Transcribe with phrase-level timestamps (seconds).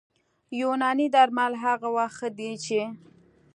[0.59, 2.81] یوناني درمل هغه وخت ښه دي چې